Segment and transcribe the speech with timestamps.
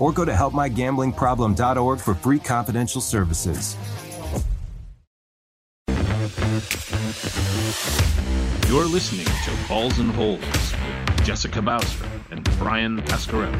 [0.00, 3.76] or go to helpmygamblingproblem.org for free confidential services.
[8.68, 13.58] You're listening to Balls and Holes with Jessica Bowser and Bryan Pascarelli.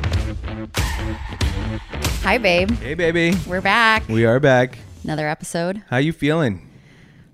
[2.22, 2.70] Hi, babe.
[2.72, 3.34] Hey, baby.
[3.46, 4.08] We're back.
[4.08, 4.78] We are back.
[5.02, 5.82] Another episode.
[5.90, 6.68] How you feeling?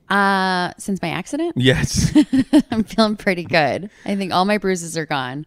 [0.08, 2.16] Uh, since my accident, Yes.
[2.70, 3.90] I'm feeling pretty good.
[4.06, 5.44] I think all my bruises are gone.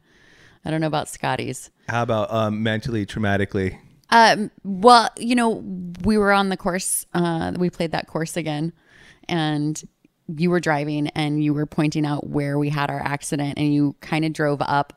[0.65, 1.69] I don't know about Scotty's.
[1.88, 3.77] How about um, mentally, traumatically?
[4.09, 5.63] Um, well, you know,
[6.03, 7.05] we were on the course.
[7.13, 8.73] Uh, we played that course again,
[9.27, 9.81] and
[10.27, 13.95] you were driving and you were pointing out where we had our accident, and you
[14.01, 14.93] kind of drove up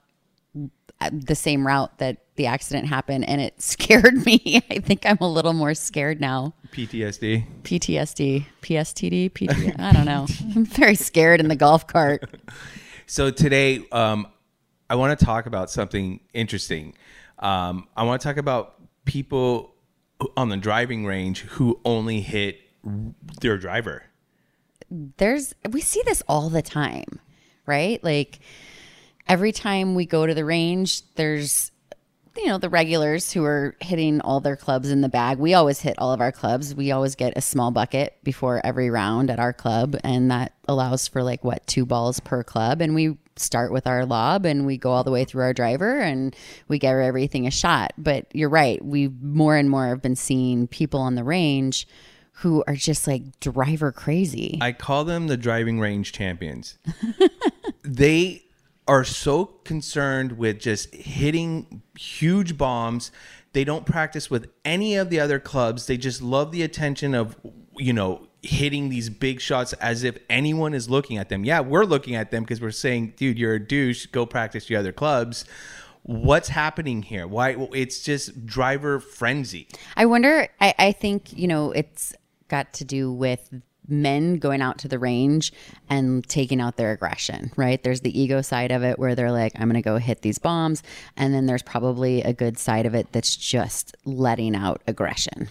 [1.10, 4.62] the same route that the accident happened, and it scared me.
[4.70, 6.54] I think I'm a little more scared now.
[6.72, 7.44] PTSD.
[7.62, 9.78] PTSD, PSTD, PTSD.
[9.78, 10.26] I don't know.
[10.56, 12.24] I'm very scared in the golf cart.
[13.04, 14.26] So today, um,
[14.92, 16.92] I want to talk about something interesting.
[17.38, 18.74] Um, I want to talk about
[19.06, 19.74] people
[20.36, 22.60] on the driving range who only hit
[23.40, 24.02] their driver.
[24.90, 27.20] There's we see this all the time,
[27.64, 28.04] right?
[28.04, 28.40] Like
[29.26, 31.70] every time we go to the range, there's
[32.36, 35.38] you know the regulars who are hitting all their clubs in the bag.
[35.38, 36.74] We always hit all of our clubs.
[36.74, 41.08] We always get a small bucket before every round at our club, and that allows
[41.08, 42.82] for like what two balls per club.
[42.82, 45.98] And we start with our lob and we go all the way through our driver
[45.98, 46.34] and
[46.68, 47.92] we give everything a shot.
[47.98, 51.86] But you're right, we more and more have been seeing people on the range
[52.36, 54.58] who are just like driver crazy.
[54.60, 56.78] I call them the driving range champions.
[57.82, 58.44] they
[58.88, 63.12] are so concerned with just hitting huge bombs.
[63.52, 65.86] They don't practice with any of the other clubs.
[65.86, 67.36] They just love the attention of,
[67.76, 71.44] you know, hitting these big shots as if anyone is looking at them.
[71.44, 74.06] Yeah, we're looking at them because we're saying, dude, you're a douche.
[74.06, 75.44] Go practice your other clubs.
[76.02, 77.28] What's happening here?
[77.28, 77.56] Why?
[77.72, 79.68] It's just driver frenzy.
[79.96, 82.12] I wonder, I, I think, you know, it's
[82.48, 83.48] got to do with
[83.88, 85.52] men going out to the range
[85.88, 87.82] and taking out their aggression, right?
[87.82, 90.38] There's the ego side of it where they're like, I'm going to go hit these
[90.38, 90.82] bombs.
[91.16, 95.48] And then there's probably a good side of it that's just letting out aggression.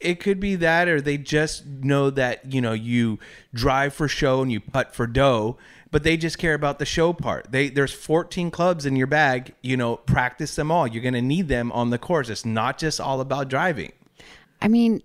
[0.00, 3.18] It could be that, or they just know that, you know, you
[3.54, 5.56] drive for show and you putt for dough,
[5.90, 7.50] but they just care about the show part.
[7.50, 10.86] They There's 14 clubs in your bag, you know, practice them all.
[10.86, 12.28] You're going to need them on the course.
[12.28, 13.92] It's not just all about driving.
[14.60, 15.02] I mean,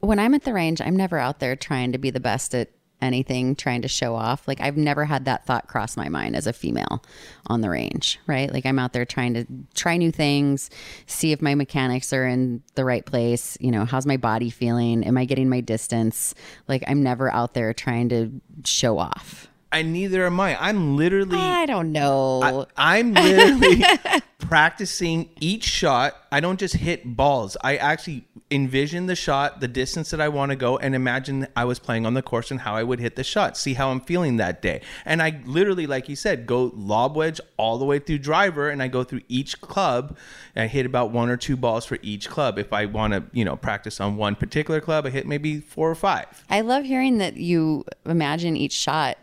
[0.00, 2.70] when I'm at the range, I'm never out there trying to be the best at
[3.00, 4.46] anything, trying to show off.
[4.48, 7.02] Like I've never had that thought cross my mind as a female
[7.46, 8.52] on the range, right?
[8.52, 10.70] Like I'm out there trying to try new things,
[11.06, 15.04] see if my mechanics are in the right place, you know, how's my body feeling?
[15.04, 16.34] Am I getting my distance?
[16.68, 18.30] Like I'm never out there trying to
[18.64, 19.48] show off.
[19.74, 20.56] And neither am I.
[20.60, 22.66] I'm literally I don't know.
[22.76, 23.84] I, am literally
[24.38, 26.16] practicing each shot.
[26.30, 27.56] I don't just hit balls.
[27.60, 31.64] I actually envision the shot, the distance that I want to go, and imagine I
[31.64, 33.56] was playing on the course and how I would hit the shot.
[33.56, 34.82] See how I'm feeling that day.
[35.04, 38.80] And I literally, like you said, go lob wedge all the way through driver, and
[38.80, 40.16] I go through each club.
[40.54, 42.58] And I hit about one or two balls for each club.
[42.58, 45.90] If I want to, you know, practice on one particular club, I hit maybe four
[45.90, 46.44] or five.
[46.48, 49.18] I love hearing that you imagine each shot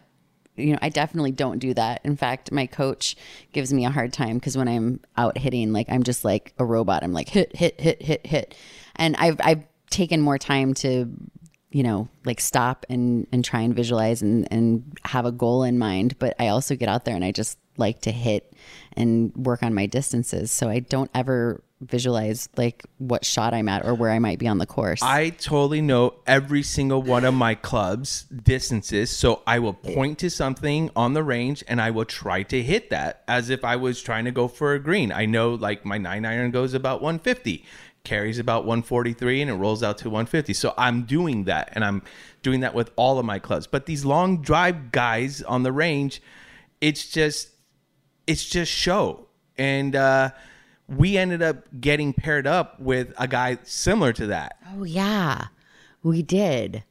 [0.62, 2.02] you know, I definitely don't do that.
[2.04, 3.16] In fact, my coach
[3.52, 6.66] gives me a hard time because when I'm out hitting, like I'm just like a
[6.66, 7.04] robot.
[7.04, 8.56] I'm like hit, hit, hit, hit, hit,
[8.96, 11.12] and I've I've taken more time to,
[11.72, 15.78] you know, like stop and and try and visualize and and have a goal in
[15.78, 16.18] mind.
[16.20, 18.54] But I also get out there and I just like to hit
[18.94, 20.52] and work on my distances.
[20.52, 24.48] So I don't ever visualize like what shot I'm at or where I might be
[24.48, 25.02] on the course.
[25.02, 30.30] I totally know every single one of my clubs distances, so I will point to
[30.30, 34.00] something on the range and I will try to hit that as if I was
[34.00, 35.12] trying to go for a green.
[35.12, 37.66] I know like my 9 iron goes about 150.
[38.04, 40.54] carries about 143 and it rolls out to 150.
[40.54, 42.02] So I'm doing that and I'm
[42.42, 43.68] doing that with all of my clubs.
[43.68, 46.22] But these long drive guys on the range,
[46.80, 47.50] it's just
[48.28, 49.28] it's just show.
[49.58, 50.32] And uh
[50.88, 54.58] we ended up getting paired up with a guy similar to that.
[54.76, 55.48] Oh yeah,
[56.04, 56.84] we did.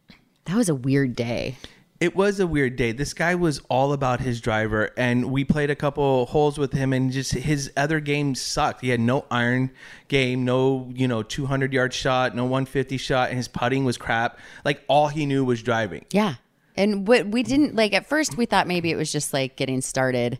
[0.46, 1.56] That was a weird day.
[2.00, 2.92] It was a weird day.
[2.92, 6.94] This guy was all about his driver, and we played a couple holes with him,
[6.94, 8.80] and just his other game sucked.
[8.80, 9.70] He had no iron
[10.08, 14.38] game, no you know 200 yard shot, no 150 shot, and his putting was crap.
[14.64, 16.06] Like all he knew was driving.
[16.10, 16.36] Yeah.
[16.74, 19.82] And what we didn't like at first, we thought maybe it was just like getting
[19.82, 20.38] started.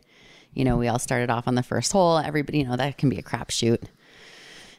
[0.55, 2.19] You know, we all started off on the first hole.
[2.19, 3.82] Everybody, you know, that can be a crapshoot.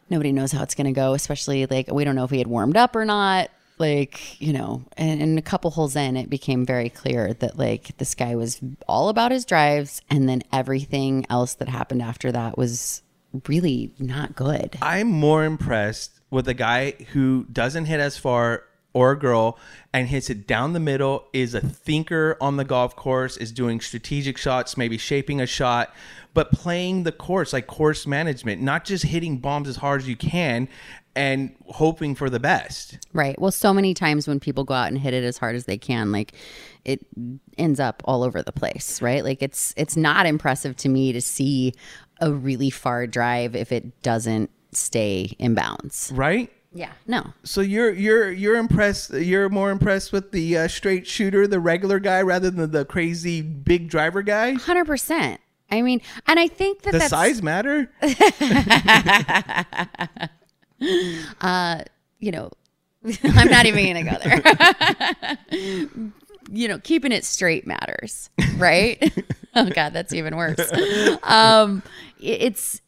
[0.09, 2.47] Nobody knows how it's going to go, especially like we don't know if we had
[2.47, 3.49] warmed up or not.
[3.77, 7.97] Like, you know, and, and a couple holes in, it became very clear that like
[7.97, 10.01] this guy was all about his drives.
[10.09, 13.01] And then everything else that happened after that was
[13.47, 14.77] really not good.
[14.81, 19.57] I'm more impressed with a guy who doesn't hit as far or a girl
[19.93, 23.79] and hits it down the middle, is a thinker on the golf course, is doing
[23.79, 25.93] strategic shots, maybe shaping a shot,
[26.33, 30.15] but playing the course like course management, not just hitting bombs as hard as you
[30.15, 30.67] can
[31.15, 32.97] and hoping for the best.
[33.13, 33.39] Right.
[33.39, 35.77] Well, so many times when people go out and hit it as hard as they
[35.77, 36.33] can, like
[36.85, 37.05] it
[37.57, 39.23] ends up all over the place, right?
[39.23, 41.73] Like it's it's not impressive to me to see
[42.21, 46.11] a really far drive if it doesn't stay in bounds.
[46.15, 46.51] Right?
[46.73, 46.91] Yeah.
[47.05, 47.33] No.
[47.43, 49.13] So you're you're you're impressed.
[49.13, 53.41] You're more impressed with the uh, straight shooter, the regular guy, rather than the crazy
[53.41, 54.53] big driver guy.
[54.53, 55.41] Hundred percent.
[55.69, 57.91] I mean, and I think that The that's, size matter.
[62.19, 62.51] you know,
[63.23, 64.17] I'm not even going to go
[65.49, 65.87] there.
[66.51, 69.11] you know, keeping it straight matters, right?
[69.55, 70.59] oh God, that's even worse.
[71.23, 71.83] Um,
[72.19, 72.81] it's,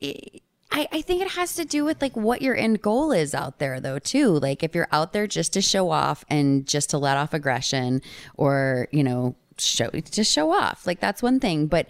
[0.00, 0.41] it,
[0.72, 3.58] I, I think it has to do with like what your end goal is out
[3.58, 4.28] there though too.
[4.28, 8.00] Like if you're out there just to show off and just to let off aggression
[8.36, 10.86] or, you know, show just show off.
[10.86, 11.66] Like that's one thing.
[11.66, 11.88] But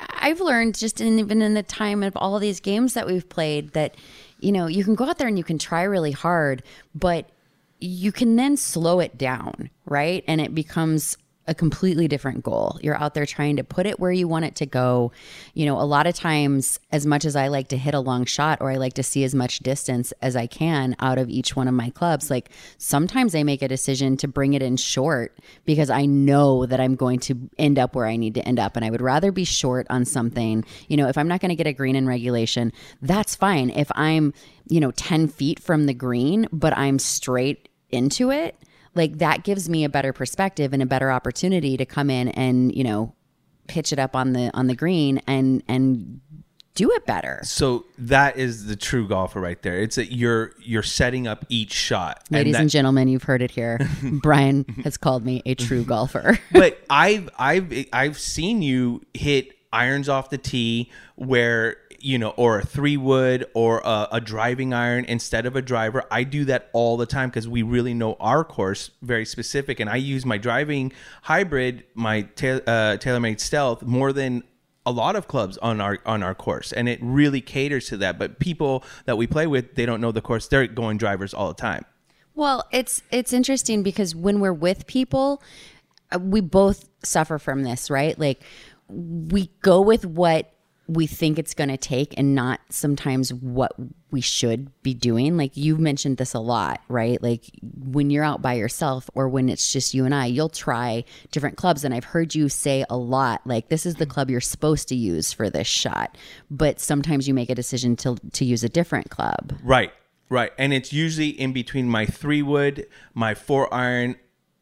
[0.00, 3.28] I've learned just in, even in the time of all of these games that we've
[3.28, 3.96] played that,
[4.40, 6.62] you know, you can go out there and you can try really hard,
[6.94, 7.28] but
[7.80, 10.24] you can then slow it down, right?
[10.26, 12.78] And it becomes a completely different goal.
[12.82, 15.12] You're out there trying to put it where you want it to go.
[15.54, 18.24] You know, a lot of times, as much as I like to hit a long
[18.24, 21.54] shot or I like to see as much distance as I can out of each
[21.54, 25.38] one of my clubs, like sometimes I make a decision to bring it in short
[25.64, 28.76] because I know that I'm going to end up where I need to end up.
[28.76, 30.64] And I would rather be short on something.
[30.88, 32.72] You know, if I'm not going to get a green in regulation,
[33.02, 33.70] that's fine.
[33.70, 34.34] If I'm,
[34.68, 38.56] you know, 10 feet from the green, but I'm straight into it,
[38.96, 42.74] like that gives me a better perspective and a better opportunity to come in and
[42.74, 43.14] you know
[43.68, 46.20] pitch it up on the on the green and and
[46.74, 49.78] do it better So that is the true golfer right there.
[49.80, 52.22] It's that you're you're setting up each shot.
[52.30, 56.38] ladies that- and gentlemen you've heard it here bryan has called me a true golfer
[56.52, 62.60] but I've I've I've seen you hit irons off the tee where you know, or
[62.60, 66.04] a three wood or a, a driving iron instead of a driver.
[66.10, 69.90] I do that all the time because we really know our course very specific, and
[69.90, 70.92] I use my driving
[71.22, 74.44] hybrid, my ta- uh, TaylorMade Stealth, more than
[74.84, 78.20] a lot of clubs on our on our course and it really caters to that
[78.20, 81.48] but people that we play with they don't know the course they're going drivers all
[81.48, 81.84] the time
[82.36, 85.42] Well, it's it's interesting because when we're with people,
[86.12, 88.16] uh, we both suffer from this, right?
[88.16, 88.42] Like
[88.88, 90.52] we go with what
[90.88, 93.72] we think it's going to take and not sometimes what
[94.10, 95.36] we should be doing.
[95.36, 97.20] Like you've mentioned this a lot, right?
[97.22, 101.04] Like when you're out by yourself or when it's just you and I, you'll try
[101.32, 104.40] different clubs and I've heard you say a lot like this is the club you're
[104.40, 106.16] supposed to use for this shot,
[106.50, 109.54] but sometimes you make a decision to to use a different club.
[109.62, 109.92] Right,
[110.28, 110.52] right.
[110.56, 114.16] And it's usually in between my three wood, my four iron,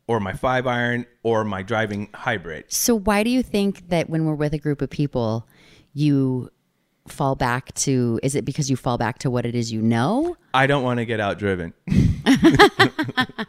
[0.07, 2.65] or my five iron, or my driving hybrid.
[2.69, 5.47] So why do you think that when we're with a group of people,
[5.95, 6.51] you
[7.07, 10.37] fall back to is it because you fall back to what it is you know?
[10.55, 11.73] I don't want to get outdriven.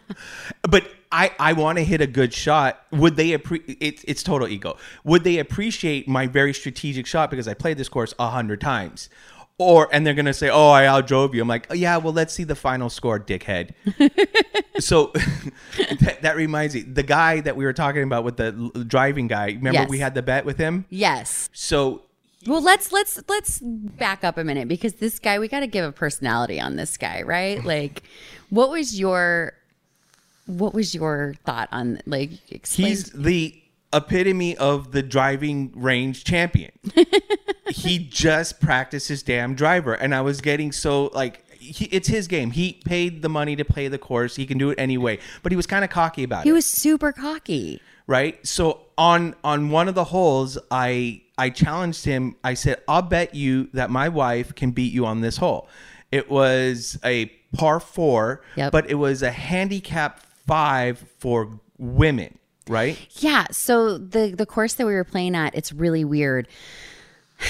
[0.70, 2.82] but I, I want to hit a good shot.
[2.92, 4.78] Would they appreciate it's it's total ego.
[5.04, 9.10] Would they appreciate my very strategic shot because I played this course a hundred times?
[9.58, 12.34] Or and they're gonna say, "Oh, I outdrove you." I'm like, oh, "Yeah, well, let's
[12.34, 13.72] see the final score, dickhead."
[14.80, 15.14] so
[16.02, 18.52] that, that reminds me, the guy that we were talking about with the
[18.86, 19.46] driving guy.
[19.48, 19.90] Remember, Yes.
[19.90, 20.84] we had the bet with him.
[20.90, 21.50] Yes.
[21.54, 22.02] So
[22.48, 25.86] Well, let's let's let's back up a minute because this guy we got to give
[25.86, 27.64] a personality on this guy, right?
[27.76, 28.04] Like
[28.50, 29.54] what was your
[30.46, 33.60] what was your thought on like explain He's the
[33.92, 36.72] epitome of the driving range champion.
[37.70, 42.28] he just practiced his damn driver, and I was getting so like he, it's his
[42.28, 42.52] game.
[42.52, 44.36] He paid the money to play the course.
[44.36, 45.20] He can do it anyway.
[45.42, 47.82] But he was kind of cocky about He it, He was super cocky.
[48.08, 48.46] Right?
[48.46, 52.36] So on on one of the holes, I I challenged him.
[52.44, 55.68] I said, "I'll bet you that my wife can beat you on this hole."
[56.12, 58.72] It was a par four, Yep.
[58.72, 62.38] but it was a handicap five for women,
[62.70, 62.98] right?
[63.20, 63.48] Yeah.
[63.52, 66.48] So the the course that we were playing at, it's really weird.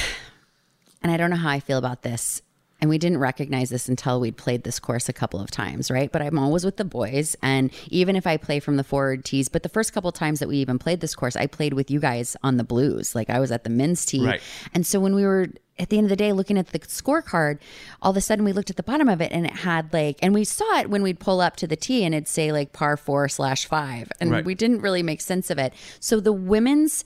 [1.03, 2.41] And I don't know how I feel about this.
[2.81, 6.11] And we didn't recognize this until we'd played this course a couple of times, right?
[6.11, 7.35] But I'm always with the boys.
[7.41, 10.39] And even if I play from the forward tees, but the first couple of times
[10.39, 13.15] that we even played this course, I played with you guys on the blues.
[13.15, 14.25] Like I was at the men's tee.
[14.25, 14.41] Right.
[14.73, 15.47] And so when we were
[15.79, 17.59] at the end of the day looking at the scorecard,
[18.01, 20.17] all of a sudden we looked at the bottom of it and it had like,
[20.21, 22.73] and we saw it when we'd pull up to the tee and it'd say like
[22.73, 24.11] par four slash five.
[24.19, 24.45] And Right.
[24.45, 25.73] we didn't really make sense of it.
[26.01, 27.05] So the women's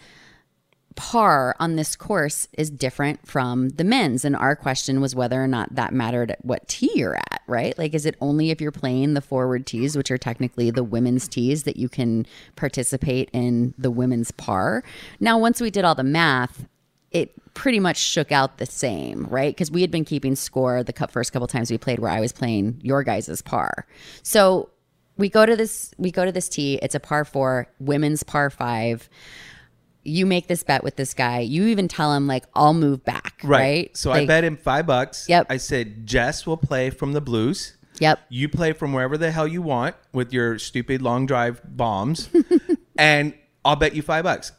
[0.99, 4.25] par on this course is different from the men's.
[4.25, 7.75] And our question was whether or not that mattered at what tee you're at, right?
[7.77, 11.29] Like, is it only if you're playing the forward tees, which are technically the women's
[11.29, 12.25] tees, that you can
[12.57, 14.83] participate in the women's par?
[15.21, 16.67] Now, once we did all the math,
[17.11, 19.55] it pretty much shook out the same, right?
[19.55, 22.33] Because we had been keeping score the first couple times we played where I was
[22.33, 23.87] playing your guys' par.
[24.21, 24.69] So
[25.15, 26.77] we go to this we go to this tee.
[26.81, 29.09] It's a par four, women's par five
[30.09, 31.39] you make this bet with this guy.
[31.39, 33.95] You even tell him like I'll move back, right?
[33.95, 35.27] So I bet him five bucks.
[35.29, 35.47] Yep.
[35.49, 37.77] I said Jess will play from the blues.
[37.99, 38.19] Yep.
[38.29, 42.29] You play from wherever the hell you want with your stupid long drive bombs,
[42.97, 44.51] and I'll bet you five bucks.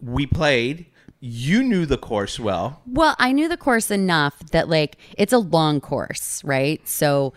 [0.00, 0.86] We played.
[1.24, 2.82] You knew the course well.
[2.84, 6.86] Well, I knew the course enough that like it's a long course, right?
[6.88, 7.32] So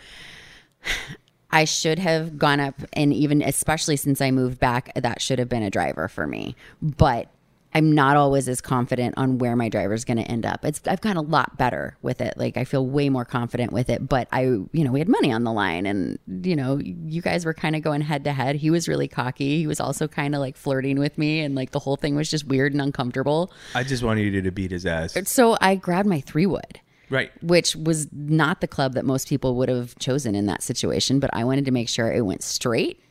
[1.56, 5.48] I should have gone up and even especially since I moved back, that should have
[5.48, 6.54] been a driver for me.
[6.82, 7.30] But
[7.74, 10.66] I'm not always as confident on where my driver's going to end up.
[10.66, 12.34] It's I've gotten a lot better with it.
[12.36, 15.32] Like I feel way more confident with it, but I, you know, we had money
[15.32, 18.58] on the line and you know, you guys were kind of going head to head.
[18.58, 19.58] He was really cocky.
[19.60, 22.30] He was also kind of like flirting with me and like the whole thing was
[22.30, 23.54] just weird and uncomfortable.
[23.74, 25.18] I just wanted you to beat his ass.
[25.24, 27.32] So I grabbed my 3 wood Right.
[27.44, 31.20] which was not the club that most people wood have chosen in that situation.
[31.20, 33.02] But I wanted to make sure it went straight.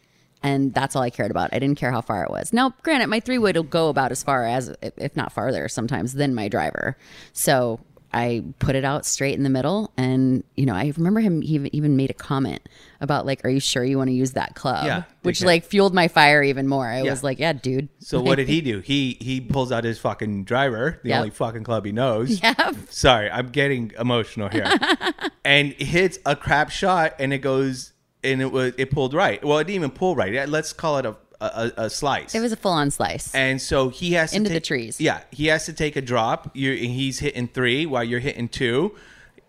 [0.42, 1.50] And that's all I cared about.
[1.54, 2.52] I didn't care how far it was.
[2.52, 6.12] Now, granted, my three would will go about as far as, if not farther, sometimes
[6.12, 6.98] than my driver.
[7.32, 7.80] So
[8.14, 9.92] I put it out straight in the middle.
[9.96, 12.60] And, you know, I remember him, he even made a comment
[13.00, 14.86] about, like, are you sure you want to use that club?
[14.86, 16.86] Yeah, Which, like, fueled my fire even more.
[16.86, 17.10] I Yeah.
[17.10, 17.88] was like, yeah, dude.
[17.98, 18.78] So what did he do?
[18.80, 21.18] He he pulls out his fucking driver, the Yep.
[21.18, 22.40] only fucking club he knows.
[22.42, 22.76] Yep.
[22.90, 24.72] Sorry, I'm getting emotional here.
[25.44, 27.92] and hits a crap shot, and it goes,
[28.22, 29.44] and it was it pulled right.
[29.44, 30.48] Well, it didn't even pull right.
[30.48, 32.34] Let's call it a a, a slice.
[32.34, 33.34] It was a full on slice.
[33.34, 35.00] and so he has to Into the take- trees.
[35.00, 36.50] Yeah, he has to take a drop.
[36.54, 38.94] You he's hitting three while you're hitting two.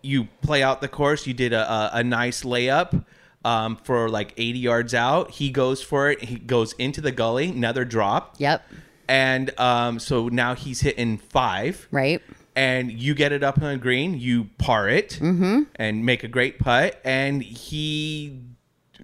[0.01, 1.25] You play out the course.
[1.27, 3.05] You did a a, a nice layup.
[3.43, 6.23] Um, for like 80 yards out, he goes for it.
[6.23, 8.33] He goes into the gully, another drop.
[8.39, 8.67] Yep.
[9.07, 11.87] And um, so now he's hitting five.
[11.91, 12.23] Right.
[12.55, 15.63] And you get it up on the green, you par it Mm-hmm.
[15.75, 16.99] and make a great putt.
[17.05, 18.41] And he,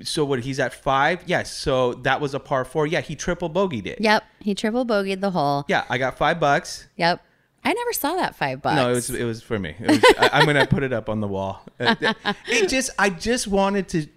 [0.03, 1.23] so what, he's at five?
[1.25, 1.55] Yes.
[1.55, 2.87] So that was a par four.
[2.87, 3.99] Yeah, he triple bogeyed it.
[4.01, 4.23] Yep.
[4.39, 5.65] He triple bogeyed the hole.
[5.67, 6.87] Yeah, I got five bucks.
[6.97, 7.23] Yep.
[7.63, 8.75] I never saw that five bucks.
[8.75, 9.75] No, it was it was for me.
[9.79, 11.63] Was, I, I'm gonna put it up on the wall.
[11.79, 14.07] It just I just wanted to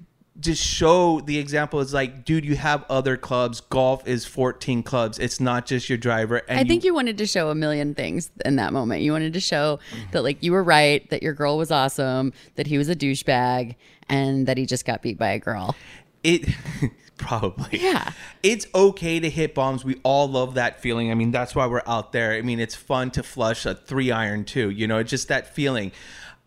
[0.40, 1.80] just show the example.
[1.80, 3.60] It's like, dude, you have other clubs.
[3.60, 5.18] Golf is 14 clubs.
[5.18, 6.38] It's not just your driver.
[6.48, 9.02] And I think you wanted to show a million things in that moment.
[9.02, 9.78] You wanted to show
[10.12, 13.76] that like you were right, that your girl was awesome, that he was a douchebag,
[14.08, 15.75] and that he just got beat by a girl.
[16.23, 16.49] it
[17.16, 17.78] probably.
[17.80, 18.12] Yeah.
[18.42, 19.84] it's okay to hit bombs.
[19.84, 21.11] We all love that feeling.
[21.11, 22.32] I mean that's why we're out there.
[22.32, 25.54] I mean it's fun to flush a three iron too you know it's just that
[25.54, 25.92] feeling.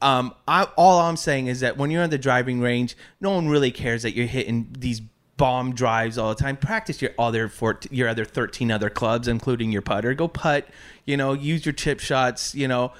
[0.01, 3.47] Um I, all i'm saying is that when you're on the driving range no one
[3.47, 5.01] really cares that you're hitting these
[5.37, 6.57] bomb drives all the time.
[6.57, 10.13] Practice your other 14, your other 13 other clubs including your putter.
[10.13, 10.67] Go putt
[11.05, 12.91] you know use your chip shots you know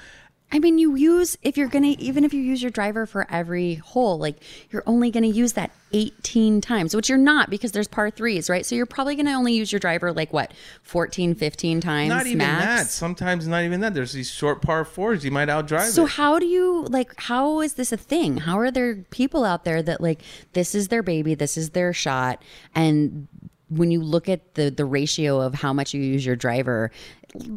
[0.50, 3.76] I mean, you use if you're gonna even if you use your driver for every
[3.76, 4.38] hole, like
[4.72, 8.66] you're only gonna use that 18 times, which you're not because there's par threes, right?
[8.66, 12.08] So you're probably gonna only use your driver like what 14, 15 times.
[12.10, 12.64] not even max.
[12.66, 16.12] that sometimes not even that there's these short par fours you might outdrive So it.
[16.12, 18.38] how do you like how is this a thing?
[18.38, 20.22] How are there people out there that like
[20.54, 22.42] this is their baby, this is their shot
[22.74, 23.28] and
[23.70, 26.92] when you look at the the ratio of how much you use your driver,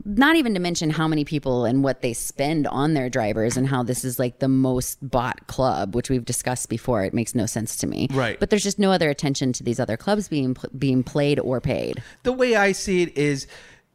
[0.05, 3.67] not even to mention how many people and what they spend on their drivers and
[3.67, 7.05] how this is like the most bought club, which we've discussed before.
[7.05, 8.09] It makes no sense to me.
[8.11, 8.39] Right.
[8.39, 12.03] But there's just no other attention to these other clubs being being played or paid.
[12.25, 13.47] the way I see it is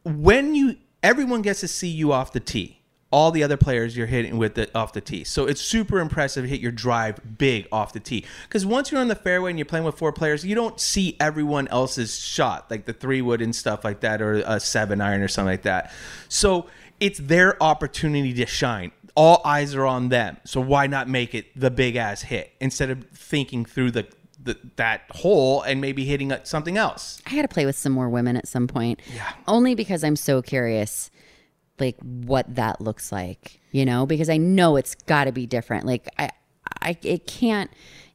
[0.04, 2.80] when you everyone gets to see you off the tee.
[3.12, 5.22] All the other players you're hitting with it off the tee.
[5.24, 8.24] So it's super impressive to hit your drive big off the tee.
[8.44, 11.16] Because once you're on the fairway and you're playing with four players, you don't see
[11.20, 15.22] everyone else's shot, like the three wood and stuff like that, or a seven iron
[15.22, 15.92] or something like that.
[16.28, 16.66] So
[16.98, 18.90] it's their opportunity to shine.
[19.14, 20.38] All eyes are on them.
[20.44, 24.06] So why not make it the big ass hit instead of thinking through the,
[24.42, 27.22] the that hole and maybe hitting something else?
[27.24, 29.00] I had to play with some more women at some point.
[29.14, 29.32] Yeah.
[29.46, 31.10] Only because I'm so curious,
[31.78, 35.86] like what that looks like, you know, because I know it's got to be different.
[35.86, 36.30] Like I,
[36.80, 37.70] I, it can't.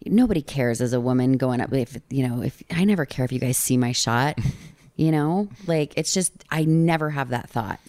[0.05, 1.73] Nobody cares as a woman going up.
[1.73, 4.39] If you know, if I never care if you guys see my shot,
[4.95, 7.79] you know, like it's just I never have that thought.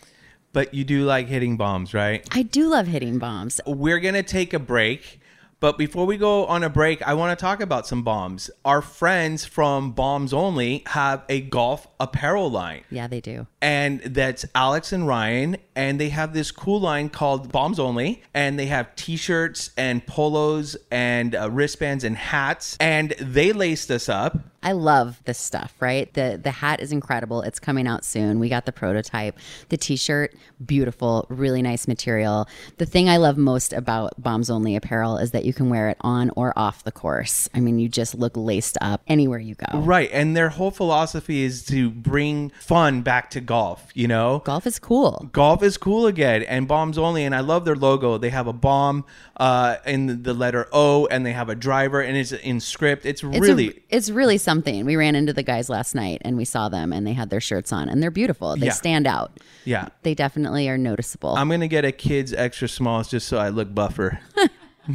[0.52, 2.26] But you do like hitting bombs, right?
[2.30, 3.60] I do love hitting bombs.
[3.66, 5.20] We're going to take a break.
[5.62, 8.50] But before we go on a break, I want to talk about some bombs.
[8.64, 12.82] Our friends from Bombs Only have a golf apparel line.
[12.90, 13.46] Yeah, they do.
[13.60, 15.58] And that's Alex and Ryan.
[15.74, 18.22] And they have this cool line called Bombs Only.
[18.34, 22.76] And they have t shirts and polos and uh, wristbands and hats.
[22.80, 24.38] And they laced us up.
[24.64, 26.12] I love this stuff, right?
[26.14, 27.42] The the hat is incredible.
[27.42, 28.38] It's coming out soon.
[28.38, 29.36] We got the prototype.
[29.70, 32.46] The t-shirt, beautiful, really nice material.
[32.78, 35.96] The thing I love most about Bombs Only apparel is that you can wear it
[36.00, 37.48] on or off the course.
[37.52, 39.80] I mean, you just look laced up anywhere you go.
[39.80, 40.08] Right.
[40.12, 44.42] And their whole philosophy is to bring fun back to golf, you know?
[44.44, 45.28] Golf is cool.
[45.32, 48.52] golf is cool again and bombs only and i love their logo they have a
[48.52, 49.04] bomb
[49.38, 53.22] uh, in the letter o and they have a driver and it's in script it's,
[53.22, 54.84] It's really a, it's really something.
[54.84, 57.40] We ran into the guys last night and we saw them and they had their
[57.40, 58.56] shirts on and they're beautiful.
[58.56, 58.72] They Yeah.
[58.72, 59.38] stand out.
[59.64, 61.34] yeah They definitely are noticeable.
[61.36, 64.20] i'm gonna get a kids extra smalls just so i look buffer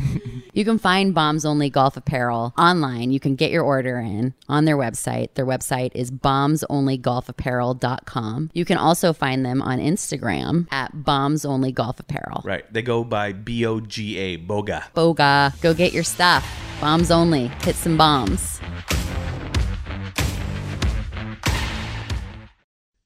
[0.53, 3.12] You can find Bombs Only Golf Apparel online.
[3.12, 5.36] You can get your order in on their website.
[5.36, 8.50] Their website is bombsonlygolfapparel.com.
[8.56, 12.41] You can also find them on Instagram at Bombs Only Golf Apparel.
[12.44, 16.44] right they go by b-o-g-a boga Boga, go get your stuff.
[16.82, 17.50] Bombs Only.
[17.62, 18.60] Hit some bombs.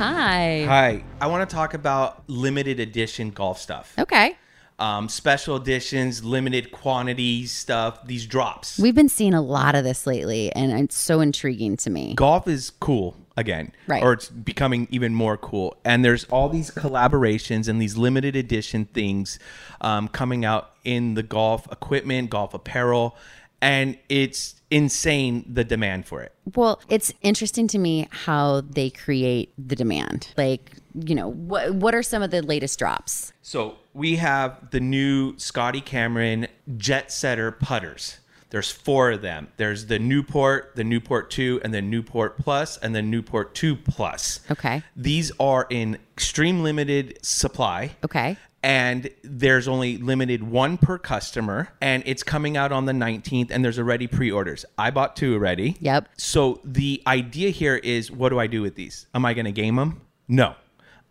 [0.00, 0.64] Hi.
[0.66, 4.34] hi i want to talk about limited edition golf stuff Okay.
[4.78, 10.06] um, special editions limited quantities stuff these drops We've been seeing a lot of this
[10.06, 12.14] lately, and it's so intriguing to me.
[12.14, 14.02] golf is cool again Right.
[14.02, 18.86] or it's becoming even more cool and there's all these collaborations and these limited edition
[18.86, 19.38] things
[19.82, 23.14] um, coming out in the golf equipment golf apparel
[23.60, 26.32] and it's insane the demand for it.
[26.54, 30.28] Well, it's interesting to me how they create the demand.
[30.36, 33.32] Like, you know, what what are some of the latest drops?
[33.42, 36.46] So we have the new Scotty Cameron
[36.76, 38.18] Jet Setter putters.
[38.50, 39.46] There's four of them.
[39.58, 44.40] There's the Newport, the Newport 2, and the Newport Plus, and the Newport 2 Plus.
[44.50, 44.82] Okay.
[44.96, 47.92] These are in extreme limited supply.
[48.04, 48.36] Okay.
[48.62, 53.64] And there's only limited one per customer, and it's coming out on the 19th, and
[53.64, 54.66] there's already pre orders.
[54.76, 55.76] I bought two already.
[55.80, 56.08] Yep.
[56.18, 59.06] So the idea here is what do I do with these?
[59.14, 60.02] Am I going to game them?
[60.28, 60.54] No.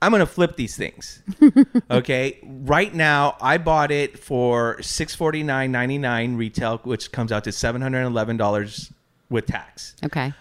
[0.01, 1.21] I'm going to flip these things.
[1.91, 2.39] okay?
[2.43, 8.93] Right now, I bought it for $649.99 retail, which comes out to $711
[9.29, 9.95] with tax.
[10.03, 10.33] Okay.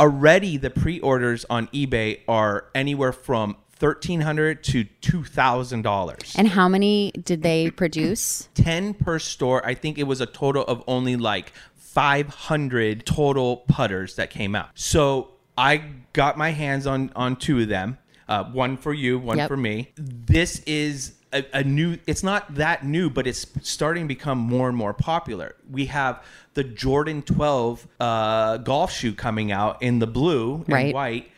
[0.00, 6.34] Already the pre-orders on eBay are anywhere from 1300 to $2000.
[6.38, 8.48] And how many did they produce?
[8.54, 9.64] 10 per store.
[9.66, 14.68] I think it was a total of only like 500 total putters that came out.
[14.74, 15.82] So I
[16.12, 17.98] got my hands on on two of them.
[18.26, 19.48] Uh, one for you, one Yep.
[19.48, 19.90] for me.
[19.96, 21.98] This is a, a new.
[22.06, 25.56] It's not that new, but it's starting to become more and more popular.
[25.70, 30.94] We have the Jordan 12 uh, golf shoe coming out in the blue and Right.
[30.94, 31.30] white,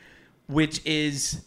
[0.46, 1.42] which is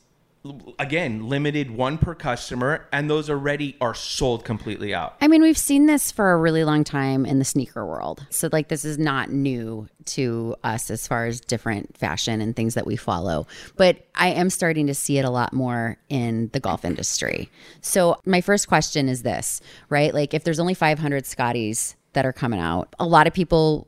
[0.77, 5.15] again limited one per customer, and those already are sold completely out.
[5.21, 8.25] I mean, we've seen this for a really long time in the sneaker world.
[8.29, 12.73] So, like, this is not new to us as far as different fashion and things
[12.75, 13.47] that we follow.
[13.75, 17.49] But I am starting to see it a lot more in the golf industry.
[17.81, 20.13] So, my first question is this, right?
[20.13, 23.87] Like, if there's only 500 Scotties that are coming out, a lot of people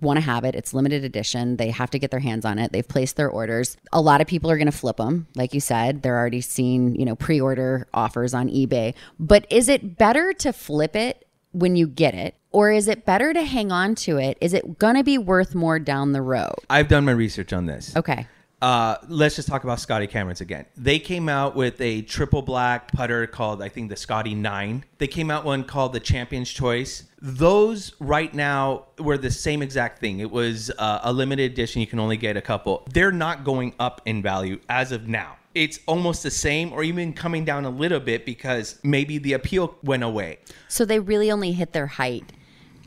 [0.00, 0.54] want to have it.
[0.54, 1.56] It's limited edition.
[1.56, 2.72] They have to get their hands on it.
[2.72, 3.76] They've placed their orders.
[3.92, 5.26] A lot of people are going to flip them.
[5.34, 8.94] Like you said, they're already seeing, you know, pre-order offers on eBay.
[9.18, 12.34] But is it better to flip it when you get it?
[12.50, 14.38] Or is it better to hang on to it?
[14.40, 16.54] Is it going to be worth more down the road?
[16.68, 17.96] I've done my research on this.
[17.96, 18.26] Okay.
[18.62, 20.64] Uh, let's just talk about Scotty Camerons again.
[20.76, 24.84] They came out with a triple black putter called, I think, the Scotty Nine.
[24.98, 27.02] They came out one called the Champion's Choice.
[27.20, 30.20] Those right now were the same exact thing.
[30.20, 31.80] It was uh, a limited edition.
[31.80, 32.86] You can only get a couple.
[32.92, 35.38] They're not going up in value as of now.
[35.56, 39.74] It's almost the same, or even coming down a little bit because maybe the appeal
[39.82, 40.38] went away.
[40.68, 42.32] So they really only hit their height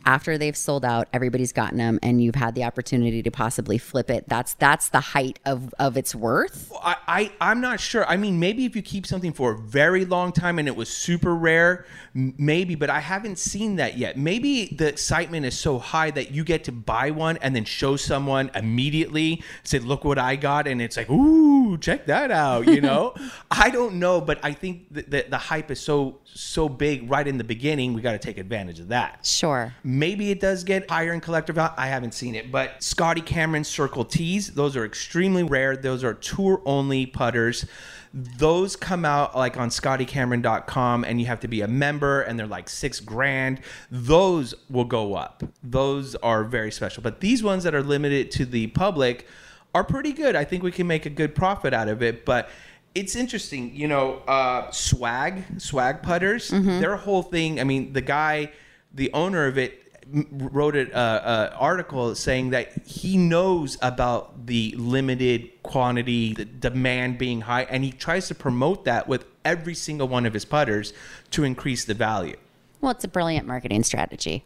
[0.05, 4.09] after they've sold out everybody's gotten them and you've had the opportunity to possibly flip
[4.09, 8.05] it that's that's the height of of its worth I, I I'm not sure.
[8.07, 10.89] I mean, maybe if you keep something for a very long time and it was
[10.89, 12.75] super rare, maybe.
[12.75, 14.17] But I haven't seen that yet.
[14.17, 17.95] Maybe the excitement is so high that you get to buy one and then show
[17.95, 19.43] someone immediately.
[19.63, 23.15] Say, "Look what I got," and it's like, "Ooh, check that out." You know,
[23.51, 27.27] I don't know, but I think that the, the hype is so so big right
[27.27, 27.93] in the beginning.
[27.93, 29.25] We got to take advantage of that.
[29.25, 31.73] sure Maybe it does get higher in collector value.
[31.77, 35.77] I haven't seen it, but Scotty Cameron Circle T's, those are extremely rare.
[35.77, 37.65] Those are tour only putters.
[38.13, 42.45] Those come out like on scottycameron.com and you have to be a member and they're
[42.45, 43.61] like six grand.
[43.89, 45.43] Those will go up.
[45.63, 47.01] Those are very special.
[47.01, 49.27] But these ones that are limited to the public
[49.73, 50.35] are pretty good.
[50.35, 52.25] I think we can make a good profit out of it.
[52.25, 52.49] But
[52.95, 57.59] it's interesting, you know, uh, swag, swag putters, their whole thing.
[57.59, 58.51] I mean, the guy,
[58.93, 66.33] the owner of it, wrote an article saying that he knows about the limited quantity,
[66.33, 70.33] the demand being high, and he tries to promote that with every single one of
[70.33, 70.93] his putters
[71.31, 72.35] to increase the value.
[72.81, 74.45] Well, it's a brilliant marketing strategy.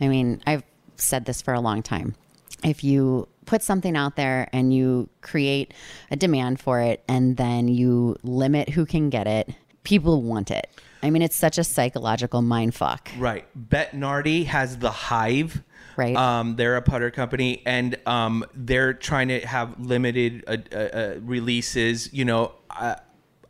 [0.00, 0.64] I mean, I've
[0.96, 2.14] said this for a long time.
[2.64, 5.72] If you put something out there and you create
[6.10, 10.68] a demand for it and then you limit who can get it, people want it.
[11.02, 13.10] I mean, it's such a psychological mind fuck.
[13.18, 13.46] Right.
[13.70, 15.62] Bettinardi has the Hive.
[15.96, 16.16] Right.
[16.16, 21.14] Um, they're a putter company, and um, they're trying to have limited uh, uh, uh,
[21.20, 22.12] releases.
[22.12, 22.96] You know, I,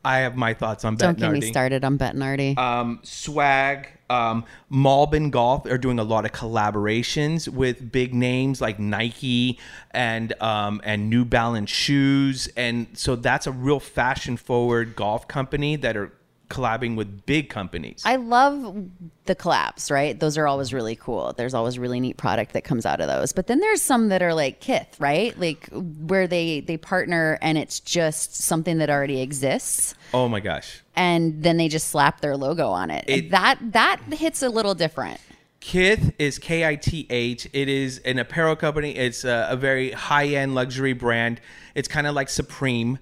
[0.04, 1.40] I have my thoughts on Don't Bet get Nardi.
[1.40, 2.56] me started on Bettinardi.
[2.56, 8.78] um, swag um, Malbon golf are doing a lot of collaborations with big names like
[8.78, 9.58] nike
[9.90, 15.76] and um, and new balance shoes and so that's a real fashion forward golf company
[15.76, 16.12] that are
[16.48, 18.88] collabing with big companies I love
[19.26, 20.18] the collabs, right?
[20.18, 21.34] Those are always really cool.
[21.36, 23.32] There's always really neat product that comes out of those.
[23.32, 25.38] But then there's some that are like Kith, right?
[25.38, 30.82] Like where they they partner and it's just something that already exists oh my gosh
[30.96, 33.04] and then they just slap their logo on it.
[33.06, 35.20] It- that that hits a little different.
[35.60, 37.48] Kith is K I T H.
[37.52, 38.96] It is an apparel company.
[38.96, 41.40] It's a, a very high end luxury brand.
[41.74, 42.98] It's kind of like Supreme.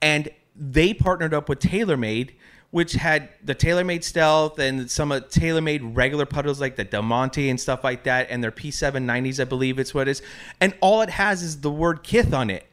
[0.00, 2.32] And they partnered up with TaylorMade,
[2.74, 7.48] which had the TaylorMade Stealth and some of TaylorMade regular puddles like the Del Monte
[7.48, 10.22] and stuff like that, and their P790s, I believe it's what it is.
[10.60, 12.66] And all it has is the word Kith on it.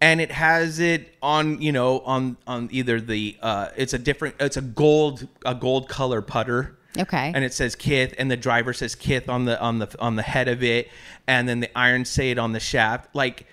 [0.00, 4.34] And it has it on, you know, on on either the uh it's a different
[4.40, 6.76] it's a gold a gold color putter.
[6.98, 7.30] Okay.
[7.32, 10.22] And it says Kith and the driver says Kith on the on the on the
[10.22, 10.88] head of it
[11.28, 13.14] and then the irons say it on the shaft.
[13.14, 13.46] Like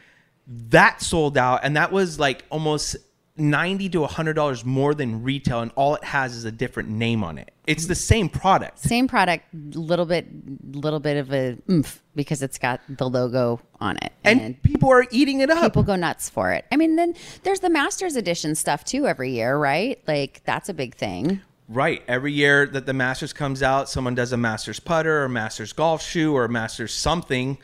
[0.47, 2.97] that sold out and that was like almost
[3.37, 7.23] 90 to 100 dollars more than retail and all it has is a different name
[7.23, 10.27] on it it's the same product Same product, little bit,
[10.75, 15.05] little bit of a oomph because it's got the logo on it, and people are
[15.11, 16.63] eating it up people go nuts for it.
[16.71, 19.99] I mean, then there's the Masters Edition stuff too every year, right?
[20.07, 21.41] Like that's a big thing.
[21.67, 25.73] right every year that the masters comes out someone does a masters putter or masters
[25.73, 27.57] golf shoe or a masters something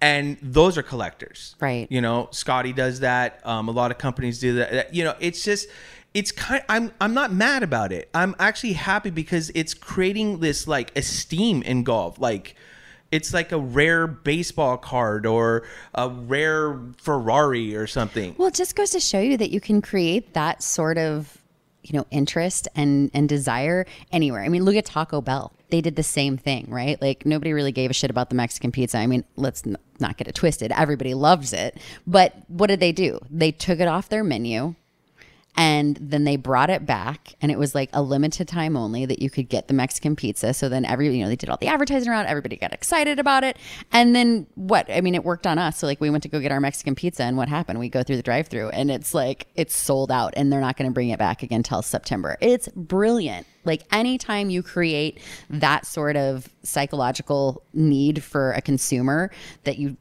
[0.00, 1.86] and those are collectors Right.
[1.90, 5.44] you know scotty does that um, a lot of companies do that you know it's
[5.44, 5.68] just
[6.14, 8.08] it's kind I'm I'm not mad about it.
[8.14, 12.18] I'm actually happy because it's creating this like esteem in golf.
[12.18, 12.56] Like
[13.12, 18.34] it's like a rare baseball card or a rare Ferrari or something.
[18.38, 21.37] Well, it just goes to show you that you can create that sort of,
[21.88, 24.42] you know, interest and and desire anywhere.
[24.42, 25.52] I mean, look at Taco Bell.
[25.70, 27.00] They did the same thing, right?
[27.00, 28.98] Like nobody really gave a shit about the Mexican pizza.
[28.98, 30.72] I mean, let's n- not get it twisted.
[30.72, 31.78] Everybody loves it.
[32.06, 33.20] But what did they do?
[33.30, 34.74] They took it off their menu
[35.58, 39.20] and then they brought it back and it was like a limited time only that
[39.20, 40.54] you could get the mexican pizza.
[40.54, 43.42] So then every you know they did all the advertising around everybody got excited about
[43.42, 43.58] it.
[43.90, 45.78] And then what i mean it worked on us.
[45.78, 47.80] So like we went to go get our mexican pizza and what happened?
[47.80, 50.76] We go through the drive through and it's like it's sold out and they're not
[50.76, 52.38] going to bring it back again till september.
[52.40, 53.44] It's brilliant.
[53.64, 59.32] Like anytime you create that sort of psychological need for a consumer
[59.64, 59.96] that you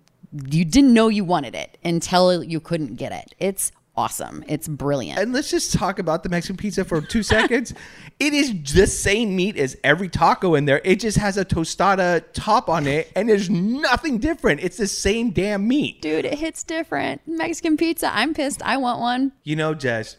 [0.49, 3.33] you didn't know you wanted it until you couldn't get it.
[3.39, 7.73] It's awesome it's brilliant And let's just talk about the Mexican pizza for two seconds.
[8.19, 10.81] It is the same meat as every taco in there.
[10.83, 14.62] It just has a tostada top on it, and there's nothing different.
[14.62, 16.01] It's the same damn meat.
[16.01, 17.21] Dude, it hits different.
[17.27, 18.10] Mexican pizza.
[18.13, 18.62] I'm pissed.
[18.63, 19.33] I want one.
[19.43, 20.17] You know, Jess,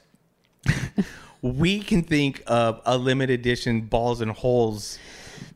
[1.43, 4.99] we can think of a limited edition balls and holes.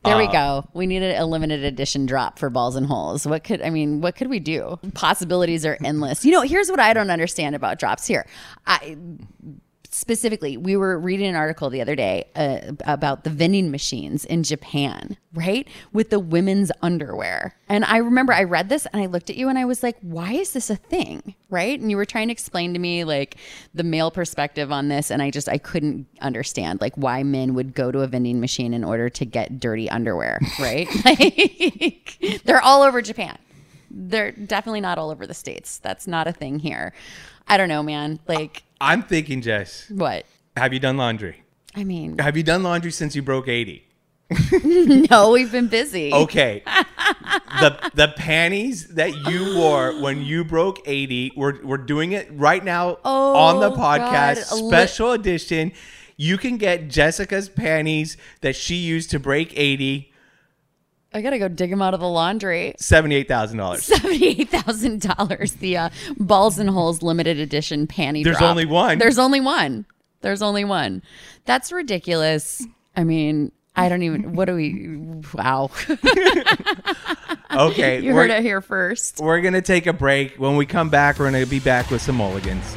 [0.04, 0.68] There Uh, we go.
[0.74, 3.26] We needed a limited edition drop for balls and holes.
[3.26, 4.00] What could I mean?
[4.00, 4.78] What could we do?
[4.94, 6.24] Possibilities are endless.
[6.24, 8.06] You know, here's what I don't understand about drops.
[8.06, 8.26] Here,
[8.66, 8.96] I
[9.94, 14.42] specifically, we were reading an article the other day uh, about the vending machines in
[14.42, 15.68] Japan, right?
[15.92, 17.55] With the women's underwear.
[17.68, 19.98] And I remember I read this and I looked at you and I was like,
[20.00, 21.35] why is this a thing?
[21.50, 21.78] Right?
[21.78, 23.37] And you were trying to explain to me like
[23.74, 25.11] the male perspective on this.
[25.11, 28.72] And I just, I couldn't understand like why men would go to a vending machine
[28.72, 30.88] in order to get dirty underwear, right?
[31.05, 33.37] like they're all over Japan.
[33.90, 35.76] They're definitely not all over the States.
[35.78, 36.94] That's not a thing here.
[37.46, 38.20] I don't know, man.
[38.26, 40.26] Like, I'm thinking, Jess, what?
[40.56, 41.42] have you done laundry?
[41.74, 43.86] I mean, Have you done laundry since you broke 80?
[45.10, 46.12] no, we've been busy.
[46.12, 46.62] Okay.
[47.60, 52.64] the the panties that you wore when you broke 80, we're, we're doing it right
[52.64, 54.68] now Oh, on the oh, podcast, God.
[54.68, 55.72] Special edition.
[56.16, 60.12] You can get Jessica's panties that she used to break 80,
[61.14, 62.75] I gotta go dig them out of the laundry.
[62.79, 63.79] $78,000.
[63.81, 65.53] Seventy-eight thousand dollars.
[65.55, 68.25] The uh, balls and holes limited edition panty.
[68.25, 68.51] There's drop.
[68.51, 68.98] only one.
[68.98, 69.85] There's only one.
[70.22, 71.03] There's only one.
[71.44, 72.64] That's ridiculous.
[72.96, 74.35] I mean, I don't even.
[74.35, 75.22] What do we?
[75.35, 75.70] Wow.
[77.53, 78.01] Okay.
[78.03, 79.18] you we're, heard it here first.
[79.20, 80.37] we're going to take a break.
[80.37, 82.77] When we come back, we're going to be back with some mulligans.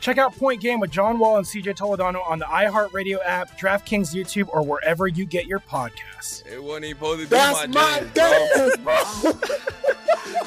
[0.00, 4.14] Check out Point Game with John Wall and CJ Toledano on the iHeartRadio app, DraftKings
[4.14, 6.46] YouTube, or wherever you get your podcasts.
[6.46, 8.92] It wasn't even supposed to be That's my, my dance, bro.
[9.32, 10.46] dance, bro.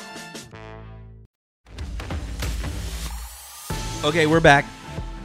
[4.01, 4.63] Okay, we're back.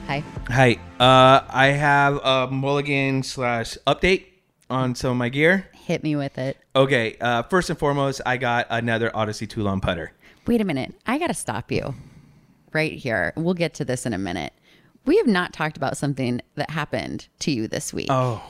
[0.09, 0.25] Hi.
[0.49, 0.73] Hi.
[0.99, 4.25] Uh, I have a mulligan slash update
[4.69, 5.69] on some of my gear.
[5.73, 6.57] Hit me with it.
[6.75, 7.17] Okay.
[7.21, 10.13] Uh, first and foremost, I got another Odyssey Toulon putter.
[10.49, 10.93] Wait a minute.
[11.07, 11.95] I got to stop you
[12.75, 13.33] right here.
[13.37, 14.53] We'll get to this in a minute.
[15.07, 18.07] We have not talked about something that happened to you this week.
[18.11, 18.43] Oh,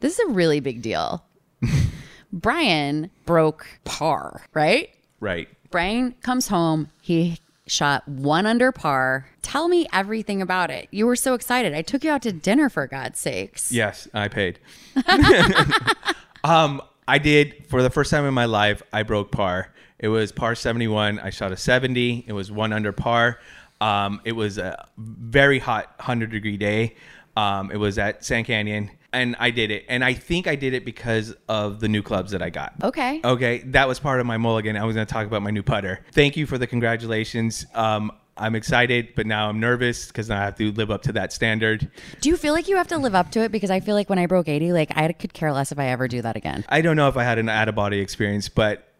[0.00, 1.24] This is a really big deal.
[2.32, 4.90] Bryan broke par, right?
[5.20, 5.48] right.
[5.70, 6.88] Bryan comes home.
[7.00, 9.28] He shot one under par.
[9.40, 10.88] Tell me everything about it.
[10.90, 11.72] You were so excited.
[11.74, 13.72] I took you out to dinner for God's sakes.
[13.72, 14.58] Yes, I paid.
[16.44, 18.82] um, I did for the first time in my life.
[18.92, 19.72] I broke par.
[19.98, 21.18] It was par seventy one.
[21.20, 22.24] I shot a seventy.
[22.26, 23.38] It was one under par.
[23.82, 26.94] Um, it was a very hot hundred degree day.
[27.36, 29.84] Um, it was at Sand Canyon, and I did it.
[29.88, 32.74] And I think I did it because of the new clubs that I got.
[32.84, 33.20] Okay.
[33.24, 34.76] Okay, that was part of my mulligan.
[34.76, 36.04] I was going to talk about my new putter.
[36.12, 37.66] Thank you for the congratulations.
[37.74, 41.12] Um, I'm excited, but now I'm nervous because now I have to live up to
[41.14, 41.90] that standard.
[42.20, 43.50] Do you feel like you have to live up to it?
[43.50, 45.88] Because I feel like when I broke 80, like I could care less if I
[45.88, 46.64] ever do that again.
[46.68, 48.91] I don't know if I had an out of body experience, but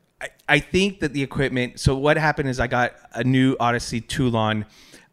[0.52, 1.80] I, think that the equipment.
[1.80, 4.66] So what happened is I got a new Odyssey Toulon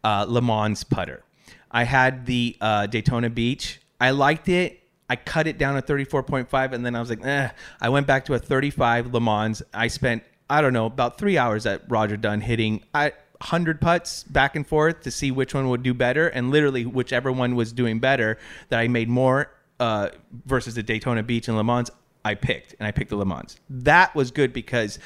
[0.04, 1.22] uh, Le Mans putter.
[1.70, 3.80] I had the uh, Daytona Beach.
[4.00, 4.80] I liked it.
[5.08, 7.50] I cut it down to 34.5, and then I was like, eh.
[7.80, 9.62] I went back to a 35 Le Mans.
[9.74, 14.24] I spent I don't know about three hours at Roger Dunn hitting I, 100 putts
[14.24, 17.72] back and forth to see which one would do better, and literally whichever one was
[17.72, 18.36] doing better
[18.68, 20.10] that I made more uh,
[20.44, 21.90] versus the Daytona Beach and Le Mans,
[22.24, 23.56] I picked, and I picked the Le Mans.
[23.68, 24.98] That was good because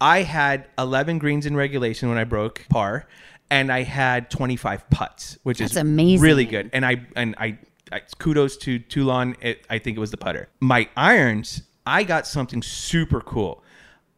[0.00, 3.06] I had 11 greens in regulation when I broke par,
[3.50, 6.22] and I had 25 putts, which That's is amazing.
[6.22, 6.70] really good.
[6.72, 7.58] And I and I,
[7.90, 9.36] I kudos to Toulon.
[9.40, 10.48] It, I think it was the putter.
[10.60, 13.62] My irons, I got something super cool.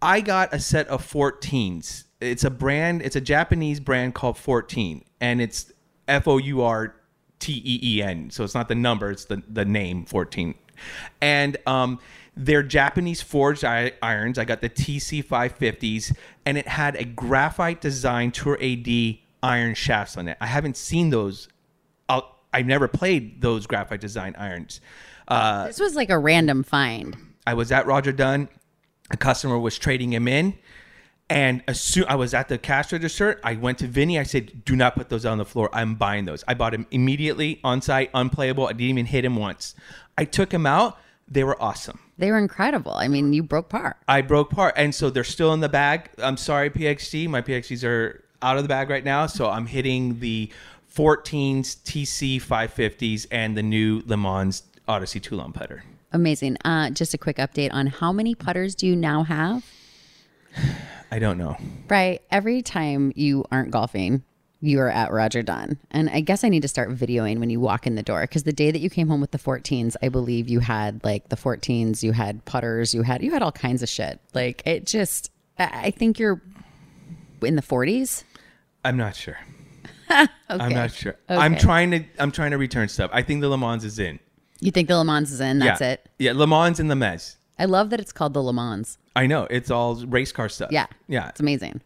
[0.01, 2.05] I got a set of 14s.
[2.21, 3.03] It's a brand.
[3.03, 5.73] It's a Japanese brand called 14, and it's
[6.09, 6.95] F O U R
[7.39, 8.31] T E E N.
[8.31, 10.55] So it's not the number; it's the the name 14.
[11.21, 11.99] And um,
[12.37, 14.38] they're Japanese forged irons.
[14.38, 16.16] I got the TC 550s,
[16.47, 18.88] and it had a graphite design Tour AD
[19.42, 20.37] iron shafts on it.
[20.40, 21.49] I haven't seen those.
[22.09, 24.81] I'll, I've never played those graphite design irons.
[25.29, 27.16] Uh, This was like a random find.
[27.47, 28.49] I was at Roger Dunn.
[29.11, 30.55] A customer was trading him in.
[31.29, 34.18] And as soon I was at the cash register, I went to Vinny.
[34.18, 35.71] I said, "Do not put those on the floor.
[35.73, 38.66] I'm buying those." I bought him immediately on site, unplayable.
[38.66, 39.75] I didn't even hit him once.
[40.18, 40.99] I took him out.
[41.27, 42.01] They were awesome.
[42.23, 42.93] They were incredible.
[42.93, 43.97] I mean, you broke par.
[44.07, 46.09] I broke part, and so they're still in the bag.
[46.19, 47.27] I'm sorry, PXG.
[47.27, 50.49] My PXGs are out of the bag right now, so I'm hitting the
[50.95, 55.83] 14s, TC 550s, and the new Le Mans Odyssey Toulon putter.
[56.13, 56.59] Amazing.
[56.65, 59.69] Uh, just a quick update on how many putters do you now have?
[61.11, 61.57] I don't know.
[61.89, 62.23] Right.
[62.31, 64.23] Every time you aren't golfing,
[64.62, 65.79] you are at Roger Dunn.
[65.90, 68.44] And I guess I need to start videoing when you walk in the door because
[68.44, 71.37] the day that you came home with the 14s, I believe you had like the
[71.37, 74.20] 14s, you had putters, you had you had all kinds of shit.
[74.33, 76.40] Like it just I think you're
[77.42, 78.25] in the 40s.
[78.85, 79.38] I'm not sure.
[80.11, 80.27] Okay.
[80.48, 81.16] I'm not sure.
[81.29, 82.05] I'm trying to.
[82.18, 83.11] I'm trying to return stuff.
[83.12, 84.18] I think the Le Mans is in.
[84.61, 85.59] You think the Le Mans is in?
[85.59, 85.92] That's yeah.
[85.92, 86.09] it.
[86.18, 87.37] Yeah, Le Mans and the Mez.
[87.59, 88.98] I love that it's called the Le Mans.
[89.14, 90.70] I know it's all race car stuff.
[90.72, 90.87] Yeah.
[91.09, 91.29] yeah.
[91.29, 91.81] It's amazing.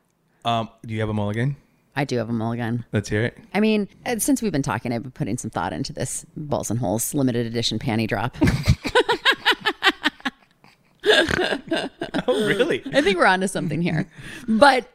[0.45, 1.57] Um, do you have a mulligan?
[1.97, 2.85] I do have a mulligan.
[2.93, 3.39] Let's hear it.
[3.55, 6.71] I mean, uh, since we've been talking, I've been putting some thought into this balls
[6.71, 8.37] and holes limited edition panty drop.
[12.29, 12.83] Oh, really?
[12.93, 14.09] I think we're onto something here.
[14.49, 14.91] But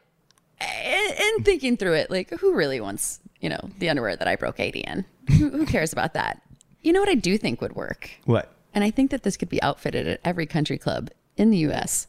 [0.60, 4.36] in, in thinking through it, like who really wants, you know, the underwear that I
[4.36, 5.06] broke 80 in?
[5.38, 6.42] Who, who cares about that?
[6.82, 8.12] You know what I do think would work?
[8.26, 8.54] What?
[8.74, 12.08] And I think that this could be outfitted at every country club in the US,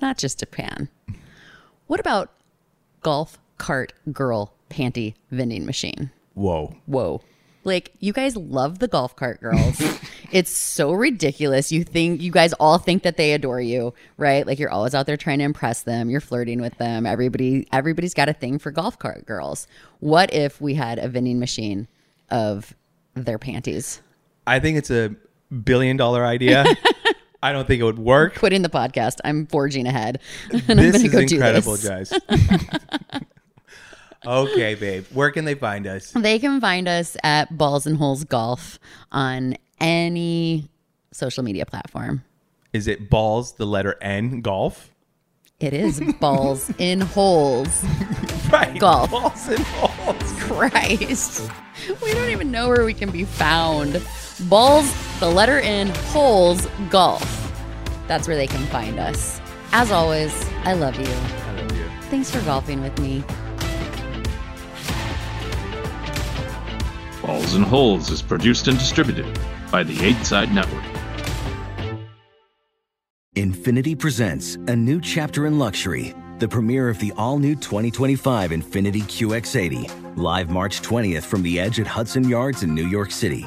[0.00, 0.90] not just Japan.
[1.86, 2.30] What about
[3.00, 6.10] golf cart girl panty vending machine?
[6.34, 6.74] Whoa.
[6.86, 7.20] Whoa.
[7.64, 9.82] Like, you guys love the golf cart girls.
[10.32, 11.70] it's so ridiculous.
[11.70, 14.46] You think, you guys all think that they adore you, right?
[14.46, 16.08] Like, you're always out there trying to impress them.
[16.08, 17.04] You're flirting with them.
[17.04, 19.66] Everybody, everybody's got a thing for golf cart girls.
[20.00, 21.88] What if we had a vending machine
[22.30, 22.74] of
[23.14, 24.00] their panties?
[24.46, 25.14] I think it's a
[25.64, 26.64] billion dollar idea.
[27.42, 28.36] I don't think it would work.
[28.36, 29.18] Quitting the podcast.
[29.24, 30.20] I'm forging ahead.
[30.52, 32.10] And this I'm is gonna go incredible, do this.
[32.10, 33.22] guys.
[34.26, 35.06] Okay, babe.
[35.12, 36.12] Where can they find us?
[36.12, 38.78] They can find us at Balls and Holes Golf
[39.12, 40.68] on any
[41.12, 42.22] social media platform.
[42.72, 44.90] Is it balls, the letter N, golf?
[45.60, 47.84] It is Balls in Holes
[48.52, 48.78] Right.
[48.78, 49.10] Golf.
[49.10, 50.32] Balls and holes.
[50.40, 51.50] Christ.
[52.02, 54.00] We don't even know where we can be found.
[54.48, 57.52] Balls, the letter N, Holes Golf.
[58.06, 59.40] That's where they can find us.
[59.72, 60.32] As always,
[60.64, 61.06] I love you.
[61.06, 61.84] I love you.
[62.08, 63.24] Thanks for golfing with me.
[67.28, 69.38] Balls and Holes is produced and distributed
[69.70, 70.82] by the 8 Side Network.
[73.36, 79.02] Infiniti presents a new chapter in luxury, the premiere of the all new 2025 Infiniti
[79.02, 83.46] QX80, live March 20th from the edge at Hudson Yards in New York City,